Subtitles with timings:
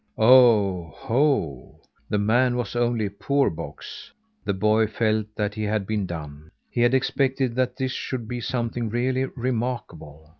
[0.17, 1.79] _Oh ho!
[2.09, 4.11] the man was only a poor box.
[4.43, 6.49] The boy felt that he had been done.
[6.71, 10.27] He had expected that this should be something really remarkable.